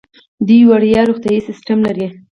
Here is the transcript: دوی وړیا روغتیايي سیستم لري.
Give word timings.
دوی 0.47 0.61
وړیا 0.69 1.01
روغتیايي 1.09 1.41
سیستم 1.49 1.79
لري. 1.87 2.07